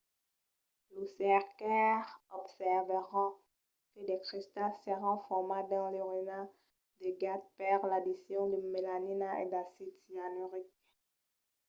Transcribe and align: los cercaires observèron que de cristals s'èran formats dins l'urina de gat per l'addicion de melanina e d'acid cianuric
los 0.93 1.07
cercaires 1.19 2.07
observèron 2.39 3.01
que 3.11 3.25
de 4.09 4.15
cristals 4.27 4.79
s'èran 4.83 5.17
formats 5.27 5.69
dins 5.71 5.91
l'urina 5.93 6.39
de 7.01 7.09
gat 7.23 7.41
per 7.59 7.75
l'addicion 7.89 8.43
de 8.53 8.57
melanina 8.73 9.29
e 9.43 9.45
d'acid 9.51 9.91
cianuric 10.05 10.69